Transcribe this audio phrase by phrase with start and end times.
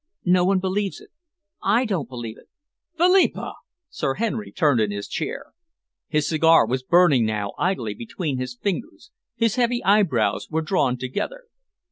[0.25, 1.11] No one believes it.
[1.61, 2.49] I don't believe it."
[2.97, 3.53] "Philippa!"
[3.91, 5.53] Sir Henry turned in his chair.
[6.07, 9.11] His cigar was burning now idly between his fingers.
[9.35, 11.43] His heavy eyebrows were drawn together.